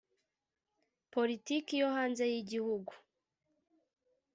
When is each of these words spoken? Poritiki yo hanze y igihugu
Poritiki 1.11 1.73
yo 1.81 1.87
hanze 1.95 2.23
y 2.31 2.35
igihugu 2.41 2.93